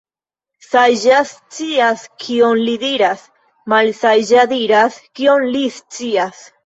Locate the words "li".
2.69-2.75, 5.57-5.63